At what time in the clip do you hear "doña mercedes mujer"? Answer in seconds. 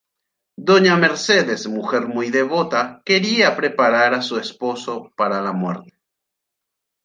0.57-2.07